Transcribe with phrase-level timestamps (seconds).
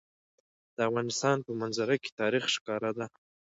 [0.75, 3.05] د افغانستان په منظره کې تاریخ ښکاره ده.